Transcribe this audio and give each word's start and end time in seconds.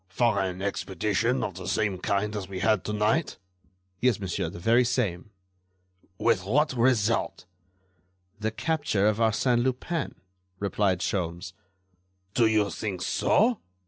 "For 0.09 0.39
an 0.41 0.63
expedition 0.63 1.43
of 1.43 1.53
the 1.53 1.67
same 1.67 1.99
kind 1.99 2.35
as 2.35 2.49
we 2.49 2.61
had 2.61 2.83
to 2.85 2.93
night?" 2.93 3.37
"Yes, 3.99 4.19
monsieur, 4.19 4.49
the 4.49 4.57
very 4.57 4.83
same." 4.83 5.29
"With 6.17 6.43
what 6.43 6.73
result?" 6.73 7.45
"The 8.39 8.49
capture 8.49 9.05
of 9.05 9.17
Arsène 9.17 9.61
Lupin," 9.61 10.15
replied 10.57 11.01
Sholmes. 11.03 11.53
"Do 12.33 12.47
you 12.47 12.71
think 12.71 13.03
so?" 13.03 13.59